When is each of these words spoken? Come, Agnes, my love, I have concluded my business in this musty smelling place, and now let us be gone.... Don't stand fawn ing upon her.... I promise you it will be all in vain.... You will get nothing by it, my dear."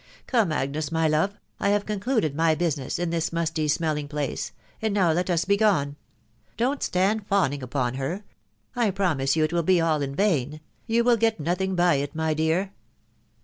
Come, 0.25 0.51
Agnes, 0.51 0.91
my 0.91 1.07
love, 1.07 1.37
I 1.59 1.69
have 1.69 1.85
concluded 1.85 2.33
my 2.33 2.55
business 2.55 2.97
in 2.97 3.11
this 3.11 3.31
musty 3.31 3.67
smelling 3.67 4.07
place, 4.07 4.51
and 4.81 4.95
now 4.95 5.11
let 5.11 5.29
us 5.29 5.45
be 5.45 5.57
gone.... 5.57 5.95
Don't 6.57 6.81
stand 6.81 7.27
fawn 7.27 7.53
ing 7.53 7.61
upon 7.61 7.93
her.... 7.93 8.23
I 8.75 8.89
promise 8.89 9.35
you 9.35 9.43
it 9.43 9.53
will 9.53 9.61
be 9.61 9.79
all 9.79 10.01
in 10.01 10.15
vain.... 10.15 10.59
You 10.87 11.03
will 11.03 11.17
get 11.17 11.39
nothing 11.39 11.75
by 11.75 11.97
it, 11.97 12.15
my 12.15 12.33
dear." 12.33 12.73